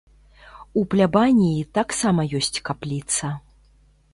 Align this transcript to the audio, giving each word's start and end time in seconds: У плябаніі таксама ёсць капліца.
У 0.81 0.85
плябаніі 0.93 1.67
таксама 1.81 2.25
ёсць 2.41 2.61
капліца. 2.71 3.31